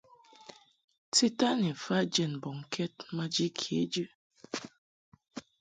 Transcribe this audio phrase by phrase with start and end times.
[1.15, 4.03] Tita ni mfa jɛd mbɔŋkɛd maji kejɨ.